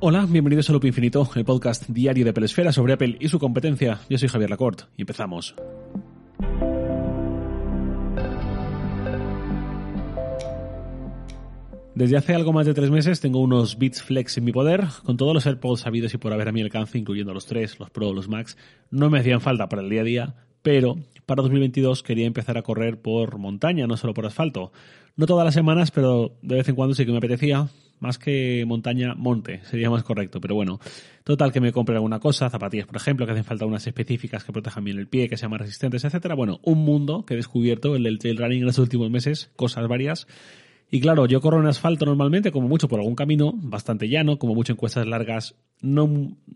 Hola, 0.00 0.26
bienvenidos 0.28 0.68
a 0.68 0.72
Loop 0.72 0.84
Infinito, 0.84 1.28
el 1.34 1.44
podcast 1.44 1.88
diario 1.88 2.24
de 2.24 2.32
Pelesfera 2.32 2.72
sobre 2.72 2.92
Apple 2.92 3.16
y 3.20 3.28
su 3.28 3.38
competencia. 3.38 4.00
Yo 4.08 4.18
soy 4.18 4.28
Javier 4.28 4.50
Lacorte 4.50 4.84
y 4.96 5.02
empezamos. 5.02 5.54
Desde 11.94 12.16
hace 12.16 12.34
algo 12.34 12.52
más 12.52 12.66
de 12.66 12.74
tres 12.74 12.90
meses 12.90 13.20
tengo 13.20 13.38
unos 13.40 13.78
Beats 13.78 14.02
Flex 14.02 14.36
en 14.36 14.44
mi 14.44 14.52
poder, 14.52 14.84
con 15.04 15.16
todos 15.16 15.32
los 15.32 15.46
AirPods 15.46 15.82
sabidos 15.82 16.12
y 16.12 16.18
por 16.18 16.32
haber 16.32 16.48
a 16.48 16.52
mi 16.52 16.60
alcance, 16.60 16.98
incluyendo 16.98 17.32
los 17.32 17.46
tres, 17.46 17.78
los 17.78 17.88
Pro, 17.88 18.12
los 18.12 18.28
Max. 18.28 18.58
No 18.90 19.10
me 19.10 19.20
hacían 19.20 19.40
falta 19.40 19.68
para 19.68 19.80
el 19.80 19.88
día 19.88 20.00
a 20.00 20.04
día, 20.04 20.34
pero 20.62 20.96
para 21.24 21.42
2022 21.42 22.02
quería 22.02 22.26
empezar 22.26 22.58
a 22.58 22.62
correr 22.62 23.00
por 23.00 23.38
montaña, 23.38 23.86
no 23.86 23.96
solo 23.96 24.12
por 24.12 24.26
asfalto. 24.26 24.72
No 25.16 25.26
todas 25.26 25.44
las 25.44 25.54
semanas, 25.54 25.92
pero 25.92 26.36
de 26.42 26.56
vez 26.56 26.68
en 26.68 26.74
cuando 26.74 26.94
sí 26.96 27.06
que 27.06 27.12
me 27.12 27.18
apetecía, 27.18 27.68
más 28.00 28.18
que 28.18 28.64
montaña, 28.66 29.14
monte, 29.14 29.60
sería 29.64 29.90
más 29.90 30.02
correcto, 30.02 30.40
pero 30.40 30.54
bueno. 30.54 30.80
Total, 31.24 31.52
que 31.52 31.60
me 31.60 31.72
compre 31.72 31.94
alguna 31.94 32.20
cosa, 32.20 32.50
zapatillas, 32.50 32.86
por 32.86 32.96
ejemplo, 32.96 33.24
que 33.24 33.32
hacen 33.32 33.44
falta 33.44 33.64
unas 33.64 33.86
específicas 33.86 34.44
que 34.44 34.52
protejan 34.52 34.84
bien 34.84 34.98
el 34.98 35.08
pie, 35.08 35.28
que 35.28 35.36
sean 35.36 35.50
más 35.50 35.60
resistentes, 35.60 36.04
etcétera. 36.04 36.34
Bueno, 36.34 36.60
un 36.62 36.84
mundo 36.84 37.24
que 37.24 37.34
he 37.34 37.36
descubierto, 37.36 37.96
el 37.96 38.02
del 38.02 38.18
trail 38.18 38.36
running 38.36 38.60
en 38.60 38.66
los 38.66 38.78
últimos 38.78 39.10
meses, 39.10 39.50
cosas 39.56 39.88
varias. 39.88 40.26
Y 40.90 41.00
claro, 41.00 41.26
yo 41.26 41.40
corro 41.40 41.60
en 41.60 41.66
asfalto 41.66 42.06
normalmente, 42.06 42.52
como 42.52 42.68
mucho 42.68 42.88
por 42.88 43.00
algún 43.00 43.16
camino, 43.16 43.52
bastante 43.54 44.08
llano, 44.08 44.38
como 44.38 44.54
mucho 44.54 44.72
en 44.72 44.76
cuestas 44.76 45.06
largas, 45.06 45.56
no, 45.80 46.06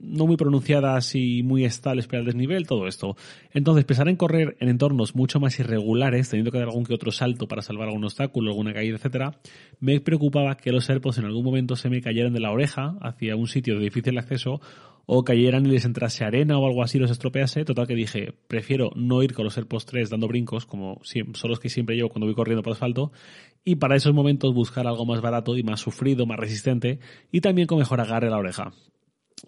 no 0.01 0.27
muy 0.27 0.37
pronunciadas 0.37 1.15
y 1.15 1.43
muy 1.43 1.65
estables 1.65 2.07
para 2.07 2.21
el 2.21 2.27
desnivel, 2.27 2.67
todo 2.67 2.87
esto. 2.87 3.17
Entonces, 3.53 3.85
pensar 3.85 4.09
en 4.09 4.17
correr 4.17 4.57
en 4.61 4.69
entornos 4.69 5.15
mucho 5.17 5.41
más 5.41 5.59
irregulares, 5.59 6.31
teniendo 6.31 6.53
que 6.53 6.59
dar 6.59 6.69
algún 6.69 6.85
que 6.85 6.95
otro 6.95 7.11
salto 7.11 7.49
para 7.49 7.63
salvar 7.63 7.89
algún 7.89 8.05
obstáculo, 8.05 8.51
alguna 8.51 8.73
caída, 8.73 8.97
etcétera, 8.97 9.39
me 9.81 10.01
preocupaba 10.01 10.57
que 10.57 10.73
los 10.73 10.85
serpos 10.85 11.19
en 11.19 11.25
algún 11.25 11.45
momento 11.45 11.75
se 11.75 11.91
me 11.91 12.01
cayeran 12.01 12.33
de 12.33 12.41
la 12.41 12.53
oreja 12.53 12.97
hacia 13.01 13.35
un 13.35 13.49
sitio 13.49 13.75
de 13.75 13.81
difícil 13.81 14.19
acceso 14.19 14.61
o 15.11 15.25
cayeran 15.25 15.65
y 15.65 15.71
les 15.71 15.87
entrase 15.87 16.23
arena 16.23 16.59
o 16.59 16.67
algo 16.67 16.83
así, 16.83 16.99
los 16.99 17.11
estropease. 17.11 17.65
Total 17.65 17.87
que 17.87 17.95
dije, 17.95 18.35
prefiero 18.47 18.91
no 18.95 19.23
ir 19.23 19.33
con 19.33 19.47
los 19.47 19.57
AirPods 19.57 19.87
3 19.87 20.11
dando 20.11 20.29
brincos, 20.29 20.67
como 20.67 21.01
son 21.03 21.51
los 21.51 21.59
que 21.59 21.71
siempre 21.71 21.97
llevo 21.97 22.11
cuando 22.11 22.27
voy 22.27 22.35
corriendo 22.35 22.63
por 22.63 22.75
asfalto, 22.75 23.11
y 23.65 23.77
para 23.77 23.97
esos 23.97 24.13
momentos 24.13 24.53
buscar 24.53 24.87
algo 24.87 25.07
más 25.07 25.23
barato 25.23 25.57
y 25.57 25.63
más 25.63 25.81
sufrido, 25.81 26.27
más 26.27 26.39
resistente, 26.39 26.99
y 27.33 27.41
también 27.41 27.67
con 27.67 27.79
mejor 27.79 28.03
agarre 28.03 28.27
a 28.27 28.31
la 28.31 28.37
oreja. 28.37 28.73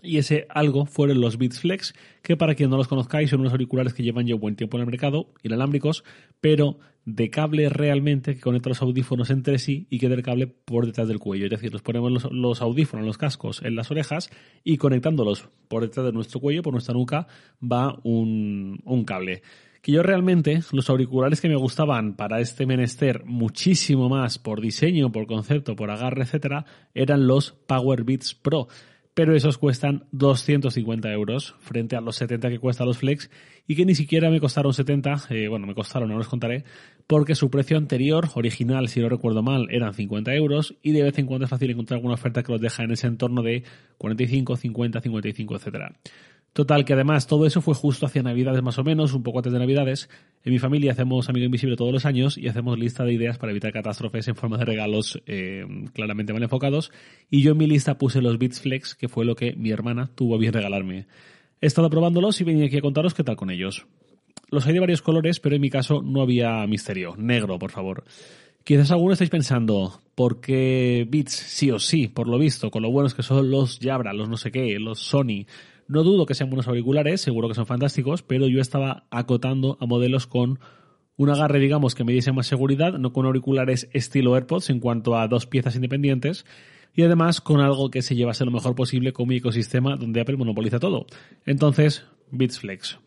Y 0.02 0.18
ese 0.18 0.46
algo 0.48 0.86
fueron 0.86 1.20
los 1.20 1.38
Beats 1.38 1.60
Flex, 1.60 1.94
que 2.22 2.36
para 2.36 2.54
quien 2.54 2.70
no 2.70 2.76
los 2.76 2.88
conozcáis 2.88 3.30
son 3.30 3.40
unos 3.40 3.52
auriculares 3.52 3.94
que 3.94 4.02
llevan 4.02 4.26
ya 4.26 4.34
buen 4.34 4.56
tiempo 4.56 4.76
en 4.76 4.82
el 4.82 4.86
mercado, 4.86 5.32
inalámbricos, 5.42 6.04
pero 6.40 6.78
de 7.04 7.30
cable 7.30 7.68
realmente 7.68 8.34
que 8.34 8.40
conecta 8.40 8.68
los 8.68 8.82
audífonos 8.82 9.30
entre 9.30 9.58
sí 9.58 9.86
y 9.90 9.98
queda 9.98 10.14
el 10.14 10.22
cable 10.22 10.46
por 10.46 10.86
detrás 10.86 11.08
del 11.08 11.18
cuello. 11.18 11.46
Es 11.46 11.50
decir, 11.50 11.72
los 11.72 11.82
ponemos 11.82 12.12
los, 12.12 12.32
los, 12.32 12.62
audífonos, 12.62 13.06
los 13.06 13.18
cascos 13.18 13.62
en 13.62 13.74
las 13.74 13.90
orejas 13.90 14.30
y 14.64 14.76
conectándolos 14.76 15.48
por 15.68 15.82
detrás 15.82 16.06
de 16.06 16.12
nuestro 16.12 16.40
cuello, 16.40 16.62
por 16.62 16.72
nuestra 16.72 16.94
nuca, 16.94 17.26
va 17.60 17.98
un, 18.04 18.80
un 18.84 19.04
cable 19.04 19.42
que 19.82 19.92
yo 19.92 20.02
realmente 20.02 20.60
los 20.72 20.90
auriculares 20.90 21.40
que 21.40 21.48
me 21.48 21.56
gustaban 21.56 22.14
para 22.14 22.40
este 22.40 22.66
menester 22.66 23.24
muchísimo 23.24 24.08
más 24.10 24.38
por 24.38 24.60
diseño, 24.60 25.10
por 25.10 25.26
concepto, 25.26 25.74
por 25.74 25.90
agarre, 25.90 26.24
etcétera, 26.24 26.66
eran 26.94 27.26
los 27.26 27.52
Power 27.52 28.04
Beats 28.04 28.34
Pro 28.34 28.68
pero 29.20 29.36
esos 29.36 29.58
cuestan 29.58 30.04
250 30.12 31.12
euros 31.12 31.54
frente 31.58 31.94
a 31.94 32.00
los 32.00 32.16
70 32.16 32.48
que 32.48 32.58
cuestan 32.58 32.86
los 32.86 32.96
Flex 32.96 33.30
y 33.66 33.76
que 33.76 33.84
ni 33.84 33.94
siquiera 33.94 34.30
me 34.30 34.40
costaron 34.40 34.72
70, 34.72 35.24
eh, 35.28 35.46
bueno, 35.46 35.66
me 35.66 35.74
costaron, 35.74 36.08
no 36.08 36.16
los 36.16 36.26
contaré, 36.26 36.64
porque 37.06 37.34
su 37.34 37.50
precio 37.50 37.76
anterior, 37.76 38.30
original, 38.32 38.88
si 38.88 38.98
no 38.98 39.10
recuerdo 39.10 39.42
mal, 39.42 39.66
eran 39.70 39.92
50 39.92 40.32
euros 40.32 40.74
y 40.82 40.92
de 40.92 41.02
vez 41.02 41.18
en 41.18 41.26
cuando 41.26 41.44
es 41.44 41.50
fácil 41.50 41.70
encontrar 41.70 41.98
alguna 41.98 42.14
oferta 42.14 42.42
que 42.42 42.50
los 42.50 42.62
deja 42.62 42.82
en 42.82 42.92
ese 42.92 43.08
entorno 43.08 43.42
de 43.42 43.62
45, 43.98 44.56
50, 44.56 45.02
55, 45.02 45.56
etcétera. 45.56 45.94
Total, 46.52 46.84
que 46.84 46.94
además 46.94 47.28
todo 47.28 47.46
eso 47.46 47.60
fue 47.60 47.74
justo 47.74 48.06
hacia 48.06 48.24
Navidades 48.24 48.60
más 48.62 48.76
o 48.78 48.82
menos, 48.82 49.14
un 49.14 49.22
poco 49.22 49.38
antes 49.38 49.52
de 49.52 49.58
Navidades. 49.60 50.10
En 50.42 50.52
mi 50.52 50.58
familia 50.58 50.92
hacemos 50.92 51.28
Amigo 51.28 51.46
Invisible 51.46 51.76
todos 51.76 51.92
los 51.92 52.06
años 52.06 52.36
y 52.36 52.48
hacemos 52.48 52.76
lista 52.76 53.04
de 53.04 53.12
ideas 53.12 53.38
para 53.38 53.52
evitar 53.52 53.72
catástrofes 53.72 54.26
en 54.26 54.34
forma 54.34 54.58
de 54.58 54.64
regalos 54.64 55.22
eh, 55.26 55.64
claramente 55.92 56.32
mal 56.32 56.42
enfocados. 56.42 56.90
Y 57.30 57.42
yo 57.42 57.52
en 57.52 57.58
mi 57.58 57.68
lista 57.68 57.98
puse 57.98 58.20
los 58.20 58.38
Beats 58.38 58.60
Flex, 58.60 58.96
que 58.96 59.08
fue 59.08 59.24
lo 59.24 59.36
que 59.36 59.54
mi 59.54 59.70
hermana 59.70 60.10
tuvo 60.12 60.38
bien 60.38 60.52
regalarme. 60.52 61.06
He 61.60 61.66
estado 61.66 61.88
probándolos 61.88 62.40
y 62.40 62.44
venía 62.44 62.66
aquí 62.66 62.78
a 62.78 62.80
contaros 62.80 63.14
qué 63.14 63.22
tal 63.22 63.36
con 63.36 63.50
ellos. 63.50 63.86
Los 64.50 64.66
hay 64.66 64.72
de 64.72 64.80
varios 64.80 65.02
colores, 65.02 65.38
pero 65.38 65.54
en 65.54 65.62
mi 65.62 65.70
caso 65.70 66.02
no 66.02 66.20
había 66.20 66.66
misterio. 66.66 67.14
Negro, 67.16 67.60
por 67.60 67.70
favor. 67.70 68.02
Quizás 68.64 68.90
alguno 68.90 69.12
estáis 69.12 69.30
pensando, 69.30 70.00
¿por 70.14 70.40
qué 70.40 71.06
Beats 71.08 71.32
sí 71.32 71.70
o 71.70 71.78
sí? 71.78 72.08
Por 72.08 72.28
lo 72.28 72.38
visto, 72.38 72.70
con 72.70 72.82
lo 72.82 72.90
buenos 72.90 73.14
que 73.14 73.22
son 73.22 73.50
los 73.50 73.78
Jabra, 73.80 74.12
los 74.12 74.28
no 74.28 74.36
sé 74.36 74.50
qué, 74.50 74.78
los 74.78 75.00
Sony, 75.00 75.46
no 75.90 76.04
dudo 76.04 76.24
que 76.24 76.34
sean 76.34 76.50
buenos 76.50 76.68
auriculares, 76.68 77.20
seguro 77.20 77.48
que 77.48 77.54
son 77.54 77.66
fantásticos, 77.66 78.22
pero 78.22 78.46
yo 78.46 78.60
estaba 78.60 79.06
acotando 79.10 79.76
a 79.80 79.86
modelos 79.86 80.26
con 80.26 80.60
un 81.16 81.30
agarre, 81.30 81.58
digamos, 81.58 81.94
que 81.94 82.04
me 82.04 82.12
diese 82.12 82.32
más 82.32 82.46
seguridad, 82.46 82.96
no 82.98 83.12
con 83.12 83.26
auriculares 83.26 83.88
estilo 83.92 84.34
AirPods 84.36 84.70
en 84.70 84.78
cuanto 84.78 85.16
a 85.16 85.26
dos 85.26 85.46
piezas 85.46 85.74
independientes, 85.74 86.46
y 86.94 87.02
además 87.02 87.40
con 87.40 87.60
algo 87.60 87.90
que 87.90 88.02
se 88.02 88.14
llevase 88.14 88.44
lo 88.44 88.52
mejor 88.52 88.74
posible 88.74 89.12
con 89.12 89.28
mi 89.28 89.36
ecosistema 89.36 89.96
donde 89.96 90.20
Apple 90.20 90.36
monopoliza 90.36 90.78
todo. 90.78 91.06
Entonces, 91.44 92.04
Beats 92.30 92.60
Flex. 92.60 92.98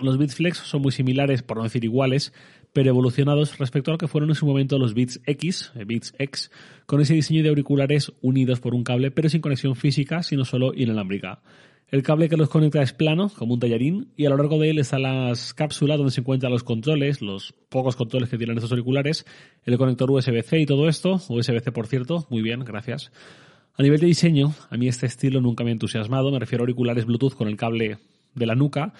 Los 0.00 0.16
Beats 0.16 0.36
Flex 0.36 0.58
son 0.58 0.82
muy 0.82 0.92
similares, 0.92 1.42
por 1.42 1.56
no 1.56 1.64
decir 1.64 1.84
iguales, 1.84 2.32
pero 2.72 2.90
evolucionados 2.90 3.58
respecto 3.58 3.90
a 3.90 3.94
lo 3.94 3.98
que 3.98 4.08
fueron 4.08 4.30
en 4.30 4.36
su 4.36 4.46
momento 4.46 4.78
los 4.78 4.94
Beats 4.94 5.20
X, 5.26 5.72
eh, 5.74 5.84
Beats 5.84 6.14
X, 6.18 6.52
con 6.86 7.00
ese 7.00 7.14
diseño 7.14 7.42
de 7.42 7.48
auriculares 7.48 8.12
unidos 8.22 8.60
por 8.60 8.74
un 8.74 8.84
cable, 8.84 9.10
pero 9.10 9.28
sin 9.28 9.40
conexión 9.40 9.74
física, 9.74 10.22
sino 10.22 10.44
solo 10.44 10.72
inalámbrica. 10.72 11.42
El 11.90 12.04
cable 12.04 12.28
que 12.28 12.36
los 12.36 12.48
conecta 12.48 12.82
es 12.82 12.92
plano, 12.92 13.32
como 13.36 13.54
un 13.54 13.60
tallarín, 13.60 14.12
y 14.16 14.26
a 14.26 14.30
lo 14.30 14.36
largo 14.36 14.58
de 14.58 14.70
él 14.70 14.78
están 14.78 15.02
las 15.02 15.54
cápsulas 15.54 15.98
donde 15.98 16.12
se 16.12 16.20
encuentran 16.20 16.52
los 16.52 16.62
controles, 16.62 17.20
los 17.20 17.52
pocos 17.68 17.96
controles 17.96 18.28
que 18.28 18.38
tienen 18.38 18.56
estos 18.56 18.70
auriculares, 18.70 19.26
el 19.64 19.76
conector 19.76 20.08
USB-C 20.08 20.60
y 20.60 20.66
todo 20.66 20.88
esto, 20.88 21.20
USB-C 21.28 21.72
por 21.72 21.88
cierto, 21.88 22.28
muy 22.30 22.42
bien, 22.42 22.60
gracias. 22.64 23.10
A 23.76 23.82
nivel 23.82 23.98
de 23.98 24.06
diseño, 24.06 24.54
a 24.70 24.76
mí 24.76 24.86
este 24.86 25.06
estilo 25.06 25.40
nunca 25.40 25.64
me 25.64 25.70
ha 25.70 25.72
entusiasmado, 25.72 26.30
me 26.30 26.38
refiero 26.38 26.62
a 26.62 26.64
auriculares 26.64 27.06
Bluetooth 27.06 27.34
con 27.34 27.48
el 27.48 27.56
cable 27.56 27.98
de 28.34 28.46
la 28.46 28.54
nuca, 28.54 28.92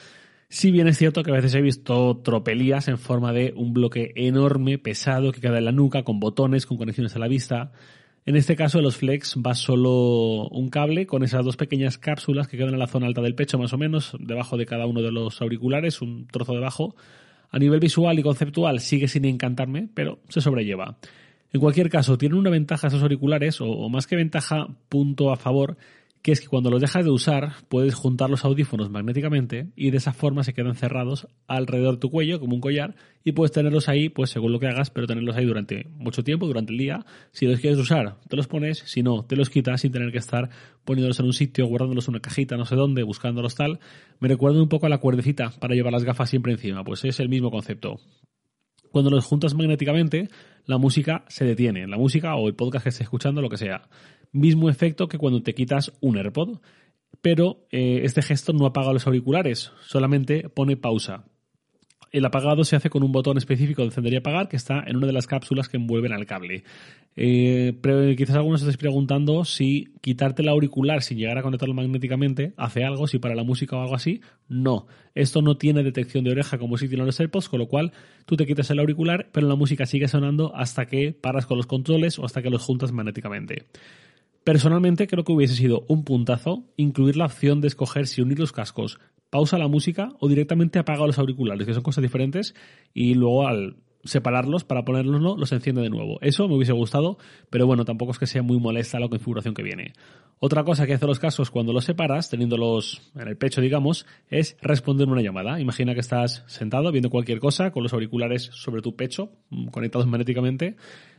si 0.49 0.73
bien 0.73 0.89
es 0.89 0.99
cierto 0.99 1.23
que 1.23 1.31
a 1.31 1.35
veces 1.35 1.55
he 1.55 1.61
visto 1.61 2.21
tropelías 2.25 2.89
en 2.89 2.99
forma 2.99 3.33
de 3.33 3.55
un 3.55 3.73
bloque 3.73 4.13
enorme, 4.17 4.79
pesado, 4.79 5.31
que 5.31 5.41
queda 5.41 5.59
en 5.59 5.65
la 5.65 5.71
nuca, 5.71 6.03
con 6.03 6.19
botones, 6.19 6.67
con 6.67 6.77
conexiones 6.77 7.15
a 7.15 7.21
la 7.21 7.29
vista, 7.29 7.71
en 8.27 8.37
este 8.37 8.55
caso, 8.55 8.79
de 8.79 8.85
los 8.85 8.97
Flex 8.97 9.37
va 9.37 9.55
solo 9.55 10.49
un 10.49 10.69
cable 10.69 11.07
con 11.07 11.23
esas 11.23 11.45
dos 11.45 11.57
pequeñas 11.57 11.97
cápsulas 11.97 12.49
que 12.49 12.57
quedan 12.57 12.75
en 12.75 12.79
la 12.79 12.87
zona 12.87 13.07
alta 13.07 13.23
del 13.23 13.35
pecho, 13.35 13.59
más 13.59 13.73
o 13.73 13.79
menos, 13.79 14.17
debajo 14.21 14.57
de 14.57 14.67
cada 14.67 14.87
uno 14.87 15.01
de 15.01 15.11
los 15.11 15.41
auriculares, 15.41 16.03
un 16.03 16.27
trozo 16.27 16.53
debajo. 16.53 16.95
A 17.51 17.59
nivel 17.59 17.81
visual 17.81 18.19
y 18.19 18.23
conceptual 18.23 18.81
sigue 18.81 19.09
sin 19.09 19.25
encantarme, 19.25 19.89
pero 19.95 20.21
se 20.29 20.41
sobrelleva. 20.41 20.99
En 21.53 21.61
cualquier 21.61 21.89
caso, 21.89 22.17
tienen 22.17 22.39
una 22.39 22.51
ventaja 22.51 22.89
esos 22.89 23.03
auriculares, 23.03 23.61
o, 23.61 23.89
más 23.89 24.07
que 24.07 24.17
ventaja, 24.17 24.69
punto 24.89 25.33
a 25.33 25.37
favor, 25.37 25.77
que 26.23 26.33
es 26.33 26.41
que 26.41 26.49
cuando 26.49 26.71
los 26.71 26.81
dejas 26.81 27.05
de 27.05 27.11
usar 27.11 27.55
puedes 27.69 27.95
juntar 27.95 28.29
los 28.29 28.45
audífonos 28.45 28.91
magnéticamente 28.91 29.69
y 29.75 29.91
de 29.91 29.97
esa 29.97 30.13
forma 30.13 30.45
se 30.45 30.53
quedan 30.53 30.75
cerrados 30.75 31.29
alrededor 31.47 31.95
de 31.95 32.01
tu 32.01 32.11
cuello 32.11 32.41
como 32.41 32.55
un 32.55 32.61
collar 32.61 32.95
y 33.25 33.33
puedes 33.33 33.53
tenerlos 33.53 33.89
ahí 33.89 34.09
pues 34.09 34.31
según 34.31 34.53
lo 34.53 34.61
que 34.61 34.67
hagas 34.67 34.91
pero 34.91 35.07
tenerlos 35.07 35.37
ahí 35.37 35.47
durante 35.47 35.87
mucho 35.97 36.23
tiempo 36.23 36.47
durante 36.47 36.73
el 36.73 36.79
día. 36.79 37.05
Si 37.33 37.47
los 37.47 37.61
quieres 37.61 37.79
usar 37.79 38.17
te 38.29 38.37
los 38.37 38.49
pones 38.49 38.79
si 38.79 39.03
no 39.03 39.25
te 39.25 39.37
los 39.37 39.49
quitas 39.49 39.81
sin 39.81 39.93
tener 39.93 40.13
que 40.13 40.19
estar 40.19 40.51
poniéndolos 40.85 41.21
en 41.21 41.27
un 41.27 41.33
sitio 41.33 41.67
guardándolos 41.67 42.09
en 42.09 42.15
una 42.15 42.21
cajita 42.21 42.57
no 42.57 42.67
sé 42.67 42.77
dónde 42.77 43.03
buscándolos 43.03 43.55
tal. 43.55 43.81
Me 44.19 44.29
recuerda 44.29 44.63
un 44.63 44.69
poco 44.69 44.87
a 44.87 44.89
la 44.91 44.99
cuerdecita 44.99 45.51
para 45.59 45.75
llevar 45.75 45.93
las 45.93 46.05
gafas 46.05 46.29
siempre 46.29 46.53
encima 46.53 46.85
pues 46.85 47.05
es 47.05 47.19
el 47.21 47.29
mismo 47.29 47.51
concepto 47.51 47.99
cuando 48.91 49.11
los 49.11 49.25
juntas 49.25 49.55
magnéticamente, 49.55 50.29
la 50.67 50.79
música 50.79 51.25
se 51.29 51.45
detiene. 51.45 51.87
La 51.87 51.97
música 51.97 52.35
o 52.37 52.49
el 52.49 52.55
podcast 52.55 52.85
que 52.85 52.89
estés 52.91 53.05
escuchando, 53.05 53.41
lo 53.41 53.49
que 53.49 53.57
sea 53.57 53.89
mismo 54.33 54.71
efecto 54.71 55.09
que 55.09 55.19
cuando 55.19 55.43
te 55.43 55.55
quitas 55.55 55.93
un 56.01 56.17
AirPod, 56.17 56.59
pero 57.21 57.67
eh, 57.71 58.01
este 58.05 58.23
gesto 58.23 58.53
no 58.53 58.67
apaga 58.67 58.93
los 58.93 59.07
auriculares, 59.07 59.73
solamente 59.87 60.49
pone 60.49 60.77
pausa. 60.77 61.25
El 62.11 62.25
apagado 62.25 62.65
se 62.65 62.75
hace 62.75 62.91
con 62.91 63.05
un 63.05 63.13
botón 63.13 63.39
específico 63.39 63.83
de 63.83 63.89
encender 63.89 64.13
y 64.13 64.17
apagar 64.17 64.49
que 64.49 64.57
está 64.57 64.83
en 64.85 64.97
una 64.97 65.07
de 65.07 65.13
las 65.13 65.29
cápsulas 65.29 65.69
que 65.69 65.77
envuelven 65.77 66.13
al 66.13 66.27
cable. 66.27 66.65
Eh, 67.15 67.79
pero 67.81 68.17
quizás 68.17 68.37
algunos 68.37 68.63
estéis 68.63 68.77
preguntando 68.77 69.45
si 69.45 69.89
quitarte 70.01 70.43
el 70.43 70.49
auricular 70.49 71.03
sin 71.03 71.19
llegar 71.19 71.39
a 71.39 71.43
conectarlo 71.43 71.75
magnéticamente 71.75 72.53
hace 72.57 72.85
algo, 72.85 73.07
si 73.07 73.19
para 73.19 73.37
la 73.37 73.45
música 73.45 73.77
o 73.77 73.83
algo 73.83 73.95
así. 73.95 74.21
No, 74.49 74.89
esto 75.15 75.41
no 75.41 75.57
tiene 75.57 75.85
detección 75.85 76.25
de 76.25 76.33
oreja 76.33 76.59
como 76.59 76.79
si 76.79 76.89
tienen 76.89 77.07
los 77.07 77.21
AirPods, 77.21 77.49
con 77.49 77.61
lo 77.61 77.69
cual 77.69 77.93
tú 78.27 78.37
te 78.37 78.47
quitas 78.47 78.71
el 78.71 78.81
auricular, 78.81 79.29
pero 79.33 79.47
la 79.47 79.55
música 79.55 79.87
sigue 79.87 80.09
sonando 80.09 80.53
hasta 80.57 80.87
que 80.87 81.13
paras 81.13 81.47
con 81.47 81.59
los 81.59 81.67
controles 81.67 82.19
o 82.19 82.25
hasta 82.25 82.43
que 82.43 82.51
los 82.51 82.63
juntas 82.63 82.91
magnéticamente. 82.91 83.67
Personalmente 84.43 85.07
creo 85.07 85.23
que 85.23 85.33
hubiese 85.33 85.55
sido 85.55 85.85
un 85.89 86.03
puntazo 86.03 86.65
incluir 86.77 87.17
la 87.17 87.27
opción 87.27 87.61
de 87.61 87.69
escoger 87.69 88.07
si 88.07 88.23
unir 88.23 88.39
los 88.39 88.53
cascos, 88.53 88.99
pausa 89.31 89.59
la 89.59 89.69
música 89.69 90.13
o 90.19 90.29
directamente 90.29 90.79
apaga 90.79 91.07
los 91.07 91.19
auriculares, 91.19 91.67
que 91.67 91.75
son 91.75 91.83
cosas 91.83 92.03
diferentes, 92.03 92.55
y 92.93 93.15
luego 93.15 93.47
al 93.47 93.77
separarlos 94.05 94.65
para 94.65 94.85
ponerlos 94.85 95.21
los 95.39 95.53
enciende 95.53 95.83
de 95.83 95.91
nuevo. 95.91 96.19
Eso 96.23 96.49
me 96.49 96.55
hubiese 96.55 96.73
gustado, 96.73 97.19
pero 97.51 97.67
bueno, 97.67 97.85
tampoco 97.85 98.13
es 98.13 98.19
que 98.19 98.27
sea 98.27 98.43
muy 98.43 98.59
molesta 98.59 98.99
la 98.99 99.09
configuración 99.09 99.55
que 99.55 99.63
viene. 99.63 99.93
Otra 100.39 100.65
cosa 100.65 100.87
que 100.87 100.95
hacen 100.95 101.07
los 101.07 101.19
cascos 101.19 101.51
cuando 101.51 101.75
los 101.75 101.85
separas, 101.85 102.31
teniéndolos 102.31 103.13
en 103.15 103.29
el 103.29 103.37
pecho, 103.37 103.61
digamos, 103.61 104.07
es 104.31 104.57
responder 104.63 105.07
una 105.07 105.21
llamada. 105.21 105.61
Imagina 105.61 105.93
que 105.93 106.01
estás 106.01 106.45
sentado 106.47 106.91
viendo 106.93 107.11
cualquier 107.11 107.41
cosa 107.41 107.73
con 107.73 107.83
los 107.83 107.93
auriculares 107.93 108.49
sobre 108.53 108.81
tu 108.81 108.97
pecho, 108.97 109.33
mm, 109.51 109.67
conectados 109.67 110.07
magnéticamente, 110.07 110.77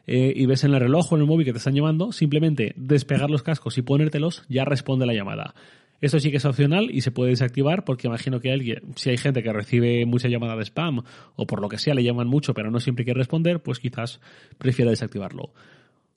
eh, 0.07 0.33
y 0.35 0.47
ves 0.47 0.63
en 0.63 0.73
el 0.73 0.79
reloj 0.79 1.13
o 1.13 1.15
en 1.15 1.21
el 1.21 1.27
móvil 1.27 1.45
que 1.45 1.51
te 1.51 1.59
están 1.59 1.75
llamando, 1.75 2.11
simplemente 2.11 2.73
despegar 2.75 3.29
los 3.29 3.43
cascos 3.43 3.77
y 3.77 3.83
ponértelos 3.83 4.43
ya 4.49 4.65
responde 4.65 5.05
la 5.05 5.13
llamada. 5.13 5.53
Esto 6.01 6.19
sí 6.19 6.31
que 6.31 6.38
es 6.38 6.45
opcional 6.45 6.89
y 6.92 7.01
se 7.01 7.12
puede 7.12 7.30
desactivar 7.30 7.86
porque 7.86 8.07
imagino 8.07 8.39
que 8.39 8.51
alguien, 8.51 8.81
si 8.95 9.12
hay 9.12 9.18
gente 9.18 9.44
que 9.44 9.53
recibe 9.53 10.06
mucha 10.06 10.27
llamada 10.27 10.56
de 10.56 10.63
spam 10.63 11.03
o 11.36 11.48
por 11.48 11.62
lo 11.62 11.69
que 11.69 11.77
sea 11.77 11.94
le 11.94 12.03
llaman 12.03 12.27
mucho 12.27 12.53
pero 12.53 12.71
no 12.71 12.80
siempre 12.80 13.06
quiere 13.06 13.19
responder, 13.19 13.62
pues 13.62 13.80
quizás 13.80 14.19
prefiera 14.57 14.89
desactivarlo. 14.89 15.53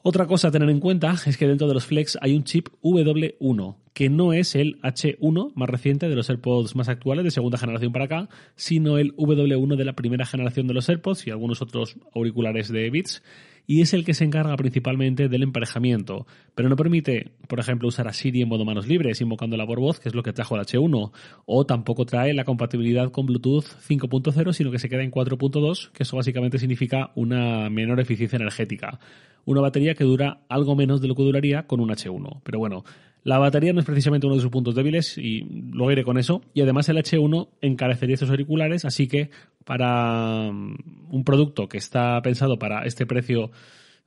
Otra 0.07 0.27
cosa 0.27 0.49
a 0.49 0.51
tener 0.51 0.69
en 0.69 0.81
cuenta 0.81 1.15
es 1.25 1.39
que 1.39 1.49
dentro 1.49 1.67
de 1.67 1.73
los 1.73 1.87
Flex 1.87 2.19
hay 2.21 2.37
un 2.37 2.45
chip 2.45 2.69
W1, 2.83 3.77
que 3.95 4.11
no 4.11 4.35
es 4.35 4.55
el 4.55 4.79
H1 4.83 5.53
más 5.55 5.71
reciente 5.71 6.11
de 6.11 6.15
los 6.15 6.29
AirPods 6.29 6.77
más 6.77 6.91
actuales 6.91 7.25
de 7.25 7.31
segunda 7.31 7.57
generación 7.57 7.91
para 7.91 8.05
acá, 8.05 8.29
sino 8.55 8.99
el 8.99 9.17
W1 9.17 9.77
de 9.77 9.85
la 9.87 9.95
primera 9.95 10.27
generación 10.27 10.67
de 10.67 10.75
los 10.75 10.91
AirPods 10.91 11.27
y 11.27 11.31
algunos 11.31 11.63
otros 11.63 11.97
auriculares 12.15 12.69
de 12.69 12.91
Beats, 12.91 13.23
y 13.67 13.81
es 13.81 13.95
el 13.95 14.05
que 14.05 14.15
se 14.15 14.25
encarga 14.25 14.57
principalmente 14.57 15.29
del 15.29 15.43
emparejamiento, 15.43 16.27
pero 16.55 16.69
no 16.69 16.77
permite, 16.77 17.33
por 17.49 17.61
ejemplo, 17.61 17.89
usar 17.89 18.09
a 18.09 18.13
Siri 18.13 18.43
en 18.43 18.49
modo 18.49 18.65
manos 18.65 18.87
libres 18.87 19.21
invocándola 19.21 19.67
por 19.67 19.81
voz, 19.81 20.01
que 20.01 20.09
es 20.09 20.15
lo 20.15 20.23
que 20.23 20.33
trajo 20.33 20.57
el 20.57 20.63
H1, 20.63 21.13
o 21.47 21.67
tampoco 21.67 22.07
trae 22.07 22.35
la 22.35 22.45
compatibilidad 22.45 23.11
con 23.11 23.27
Bluetooth 23.27 23.65
5.0, 23.89 24.53
sino 24.53 24.71
que 24.71 24.79
se 24.79 24.89
queda 24.89 25.03
en 25.03 25.11
4.2, 25.11 25.91
que 25.93 26.03
eso 26.03 26.17
básicamente 26.17 26.59
significa 26.59 27.11
una 27.15 27.71
menor 27.71 28.01
eficiencia 28.01 28.37
energética 28.37 28.99
una 29.47 29.61
batería 29.61 29.95
que 29.95 30.05
dura 30.05 30.41
algo 30.49 30.75
menos 30.75 31.01
de 31.01 31.09
lo 31.09 31.15
que 31.15 31.23
duraría 31.23 31.67
con 31.67 31.81
un 31.81 31.91
H1. 31.91 32.41
Pero 32.43 32.59
bueno, 32.59 32.85
la 33.25 33.38
batería 33.38 33.73
no 33.73 33.81
es 33.81 33.87
precisamente 33.87 34.26
uno 34.26 34.37
de 34.37 34.43
sus 34.43 34.50
puntos 34.50 34.75
débiles 34.75 35.17
y 35.17 35.41
luego 35.73 35.91
iré 35.91 36.05
con 36.05 36.19
eso. 36.19 36.43
Y 36.53 36.61
además 36.61 36.88
el 36.91 36.99
H1 36.99 37.49
encarecería 37.62 38.15
estos 38.15 38.31
auriculares, 38.31 38.85
así 38.85 39.09
que 39.09 39.31
para 39.65 40.53
mm, 40.53 40.76
un 41.11 41.25
producto 41.25 41.67
que 41.67 41.79
está 41.79 42.21
pensado 42.21 42.59
para 42.59 42.85
este 42.85 43.06
precio 43.06 43.50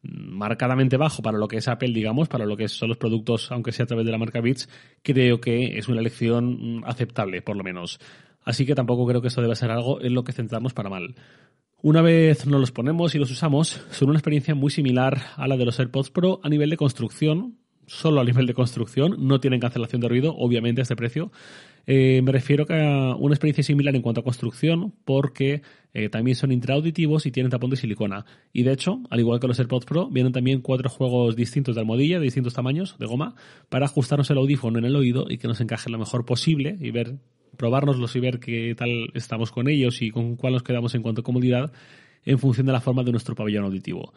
marcadamente 0.04 0.98
bajo 0.98 1.24
para 1.24 1.40
lo 1.40 1.48
que 1.48 1.58
es 1.58 1.68
Apple, 1.68 1.92
digamos, 1.94 2.30
para 2.30 2.46
lo 2.46 2.56
que 2.56 2.68
son 2.68 2.90
los 2.90 2.98
productos, 2.98 3.52
aunque 3.52 3.72
sea 3.72 3.86
a 3.86 3.88
través 3.88 4.06
de 4.06 4.12
la 4.12 4.20
marca 4.20 4.40
Beats, 4.40 4.70
creo 5.02 5.42
que 5.42 5.80
es 5.80 5.88
una 5.88 6.00
elección 6.00 6.78
mm, 6.78 6.84
aceptable, 6.86 7.42
por 7.42 7.58
lo 7.58 7.64
menos. 7.64 8.00
Así 8.44 8.68
que 8.68 8.76
tampoco 8.76 9.08
creo 9.08 9.22
que 9.22 9.30
esto 9.30 9.42
deba 9.42 9.56
ser 9.56 9.72
algo 9.72 10.00
en 10.00 10.14
lo 10.14 10.24
que 10.24 10.32
centramos 10.32 10.74
para 10.74 10.90
mal. 10.90 11.16
Una 11.82 12.04
vez 12.04 12.46
nos 12.46 12.60
los 12.60 12.72
ponemos 12.72 13.16
y 13.16 13.18
los 13.18 13.32
usamos, 13.32 13.82
son 13.90 14.10
una 14.10 14.20
experiencia 14.20 14.54
muy 14.54 14.70
similar 14.70 15.18
a 15.36 15.48
la 15.48 15.58
de 15.58 15.66
los 15.66 15.80
AirPods 15.80 16.12
Pro 16.12 16.40
a 16.44 16.50
nivel 16.50 16.70
de 16.70 16.78
construcción, 16.78 17.58
solo 17.88 18.22
a 18.22 18.24
nivel 18.24 18.46
de 18.46 18.54
construcción, 18.54 19.16
no 19.18 19.40
tienen 19.40 19.60
cancelación 19.60 20.02
de 20.02 20.10
ruido, 20.10 20.36
obviamente 20.38 20.82
a 20.82 20.84
este 20.84 20.96
precio. 20.96 21.32
Eh, 21.88 22.22
me 22.22 22.34
refiero 22.34 22.66
a 22.70 23.16
una 23.16 23.34
experiencia 23.34 23.64
similar 23.64 23.96
en 23.96 24.02
cuanto 24.02 24.20
a 24.20 24.24
construcción, 24.24 24.94
porque 25.06 25.62
eh, 25.94 26.10
también 26.10 26.36
son 26.36 26.52
intraauditivos 26.52 27.26
y 27.26 27.32
tienen 27.32 27.50
tapón 27.50 27.70
de 27.70 27.78
silicona. 27.78 28.26
Y 28.52 28.64
de 28.64 28.74
hecho, 28.74 29.00
al 29.10 29.22
igual 29.22 29.40
que 29.40 29.48
los 29.48 29.58
AirPods 29.58 29.86
Pro, 29.86 30.10
vienen 30.10 30.34
también 30.34 30.62
cuatro 30.62 30.90
juegos 30.90 31.38
distintos 31.38 31.76
de 31.76 31.82
almohadilla, 31.82 32.20
de 32.20 32.26
distintos 32.26 32.54
tamaños, 32.54 32.98
de 33.00 33.06
goma, 33.06 33.36
para 33.70 33.86
ajustarnos 33.86 34.30
el 34.30 34.38
audífono 34.38 34.80
en 34.80 34.86
el 34.86 34.96
oído 34.96 35.26
y 35.30 35.38
que 35.38 35.48
nos 35.48 35.62
encaje 35.62 35.90
lo 35.90 35.98
mejor 35.98 36.26
posible 36.26 36.78
y 36.82 36.92
ver 36.92 37.16
probárnoslos 37.56 38.16
y 38.16 38.20
ver 38.20 38.40
qué 38.40 38.76
tal 38.78 39.10
estamos 39.14 39.52
con 39.52 39.70
ellos 39.70 40.02
y 40.02 40.12
con 40.12 40.36
cuál 40.36 40.54
nos 40.54 40.64
quedamos 40.64 40.94
en 40.94 41.02
cuanto 41.02 41.22
a 41.22 41.24
comodidad 41.24 41.72
en 42.26 42.38
función 42.40 42.68
de 42.68 42.74
la 42.74 42.82
forma 42.82 43.04
de 43.04 43.12
nuestro 43.12 43.34
pabellón 43.34 43.64
auditivo. 43.64 44.14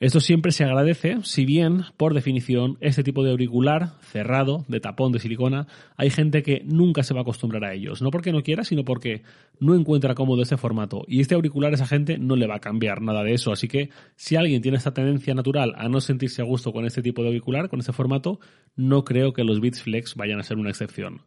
Esto 0.00 0.20
siempre 0.20 0.50
se 0.50 0.64
agradece, 0.64 1.18
si 1.24 1.44
bien, 1.44 1.82
por 1.98 2.14
definición, 2.14 2.78
este 2.80 3.04
tipo 3.04 3.22
de 3.22 3.32
auricular 3.32 4.00
cerrado, 4.00 4.64
de 4.66 4.80
tapón 4.80 5.12
de 5.12 5.18
silicona, 5.18 5.66
hay 5.98 6.08
gente 6.08 6.42
que 6.42 6.62
nunca 6.64 7.02
se 7.02 7.12
va 7.12 7.20
a 7.20 7.22
acostumbrar 7.22 7.64
a 7.64 7.74
ellos. 7.74 8.00
No 8.00 8.10
porque 8.10 8.32
no 8.32 8.42
quiera, 8.42 8.64
sino 8.64 8.82
porque 8.82 9.24
no 9.58 9.74
encuentra 9.74 10.14
cómodo 10.14 10.40
este 10.40 10.56
formato. 10.56 11.04
Y 11.06 11.20
este 11.20 11.34
auricular 11.34 11.72
a 11.72 11.74
esa 11.74 11.86
gente 11.86 12.16
no 12.16 12.34
le 12.34 12.46
va 12.46 12.54
a 12.54 12.60
cambiar 12.60 13.02
nada 13.02 13.22
de 13.22 13.34
eso. 13.34 13.52
Así 13.52 13.68
que 13.68 13.90
si 14.16 14.36
alguien 14.36 14.62
tiene 14.62 14.78
esta 14.78 14.94
tendencia 14.94 15.34
natural 15.34 15.74
a 15.76 15.86
no 15.90 16.00
sentirse 16.00 16.40
a 16.40 16.46
gusto 16.46 16.72
con 16.72 16.86
este 16.86 17.02
tipo 17.02 17.20
de 17.20 17.28
auricular, 17.28 17.68
con 17.68 17.80
este 17.80 17.92
formato, 17.92 18.40
no 18.76 19.04
creo 19.04 19.34
que 19.34 19.44
los 19.44 19.60
Beats 19.60 19.82
Flex 19.82 20.14
vayan 20.14 20.40
a 20.40 20.44
ser 20.44 20.56
una 20.56 20.70
excepción. 20.70 21.26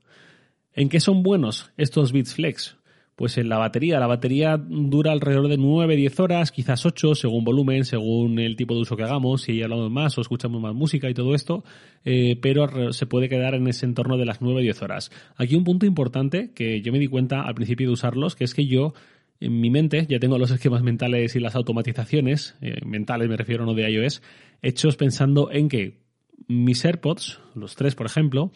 ¿En 0.74 0.90
qué 0.90 1.00
son 1.00 1.22
buenos 1.22 1.72
estos 1.78 2.12
Beats 2.12 2.34
Flex? 2.34 2.76
Pues 3.16 3.38
en 3.38 3.48
la 3.48 3.60
batería. 3.60 4.00
La 4.00 4.08
batería 4.08 4.58
dura 4.58 5.12
alrededor 5.12 5.48
de 5.48 5.60
9-10 5.60 6.20
horas, 6.20 6.52
quizás 6.52 6.86
8, 6.86 7.14
según 7.14 7.44
volumen, 7.44 7.86
según 7.86 8.40
el 8.40 8.56
tipo 8.56 8.74
de 8.74 8.82
uso 8.82 8.98
que 8.98 9.04
hagamos, 9.04 9.44
si 9.44 9.62
hablamos 9.62 9.92
más 9.92 10.18
o 10.18 10.22
escuchamos 10.22 10.60
más 10.60 10.74
música 10.74 11.10
y 11.10 11.14
todo 11.14 11.36
esto, 11.36 11.64
eh, 12.06 12.38
pero 12.42 12.92
se 12.92 13.06
puede 13.06 13.30
quedar 13.30 13.54
en 13.54 13.68
ese 13.68 13.86
entorno 13.86 14.18
de 14.18 14.26
las 14.26 14.42
9-10 14.42 14.82
horas. 14.82 15.12
Aquí 15.36 15.56
un 15.56 15.64
punto 15.64 15.86
importante 15.86 16.52
que 16.56 16.82
yo 16.82 16.92
me 16.92 16.98
di 16.98 17.08
cuenta 17.08 17.44
al 17.44 17.54
principio 17.54 17.88
de 17.88 17.94
usarlos, 17.94 18.36
que 18.36 18.46
es 18.46 18.56
que 18.56 18.66
yo 18.66 18.94
en 19.40 19.60
mi 19.60 19.70
mente 19.70 20.08
ya 20.10 20.20
tengo 20.20 20.38
los 20.38 20.52
esquemas 20.52 20.82
mentales 20.84 21.36
y 21.36 21.40
las 21.40 21.56
automatizaciones, 21.56 22.56
eh, 22.62 22.78
mentales 22.86 23.30
me 23.30 23.38
refiero 23.38 23.66
no 23.66 23.74
de 23.74 23.90
iOS, 23.92 24.22
hechos 24.62 24.96
pensando 24.96 25.52
en 25.52 25.70
que 25.70 26.02
mis 26.48 26.84
AirPods, 26.84 27.40
los 27.54 27.76
tres 27.76 27.94
por 27.94 28.06
ejemplo, 28.06 28.52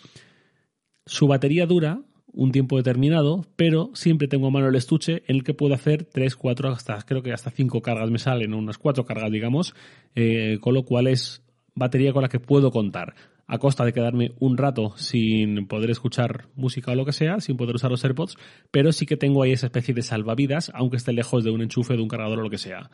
su 1.06 1.28
batería 1.28 1.66
dura 1.66 2.02
un 2.34 2.52
tiempo 2.52 2.78
determinado, 2.78 3.46
pero 3.56 3.92
siempre 3.94 4.28
tengo 4.28 4.48
a 4.48 4.52
mano 4.52 4.68
el 4.68 4.76
estuche 4.76 5.24
en 5.28 5.38
el 5.38 5.44
que 5.44 5.54
puedo 5.54 5.74
hacer 5.74 6.06
3, 6.06 6.36
4, 6.36 6.70
hasta 6.70 7.02
creo 7.02 7.24
que 7.24 7.34
hasta 7.34 7.50
5 7.50 7.82
cargas 7.82 8.12
me 8.12 8.20
salen, 8.20 8.54
unas 8.54 8.78
4 8.78 9.06
cargas 9.06 9.32
digamos, 9.32 9.74
eh, 10.16 10.58
con 10.62 10.74
lo 10.74 10.84
cual 10.84 11.08
es 11.08 11.42
batería 11.74 12.14
con 12.14 12.24
la 12.24 12.30
que 12.30 12.40
puedo 12.40 12.72
contar 12.72 13.16
a 13.48 13.58
costa 13.60 13.86
de 13.86 13.94
quedarme 13.94 14.34
un 14.40 14.58
rato 14.58 14.94
sin 14.98 15.68
poder 15.68 15.90
escuchar 15.90 16.48
música 16.56 16.92
o 16.92 16.96
lo 16.96 17.06
que 17.06 17.14
sea, 17.14 17.40
sin 17.40 17.56
poder 17.56 17.76
usar 17.76 17.90
los 17.90 18.04
AirPods, 18.04 18.36
pero 18.72 18.92
sí 18.92 19.06
que 19.06 19.16
tengo 19.16 19.42
ahí 19.42 19.54
esa 19.54 19.68
especie 19.68 19.94
de 19.94 20.02
salvavidas, 20.02 20.72
aunque 20.76 20.98
esté 20.98 21.14
lejos 21.14 21.44
de 21.44 21.52
un 21.52 21.62
enchufe, 21.62 21.96
de 21.96 22.02
un 22.02 22.10
cargador 22.10 22.40
o 22.40 22.44
lo 22.44 22.50
que 22.50 22.58
sea. 22.58 22.90